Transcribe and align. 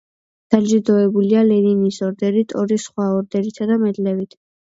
დაჯილდოებულია 0.53 1.43
ლენინის 1.49 1.99
ორდენით, 2.07 2.57
ორი 2.63 2.79
სხვა 2.87 3.07
ორდენითა 3.19 3.71
და 3.75 3.79
მედლებით. 3.85 4.37